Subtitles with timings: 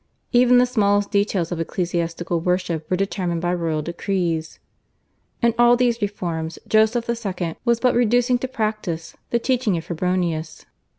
[0.31, 4.57] Even the smallest details of ecclesiastical worship were determined by royal decrees.
[5.43, 7.55] In all these reforms Joseph II.
[7.65, 10.65] was but reducing to practice the teaching of Febronius.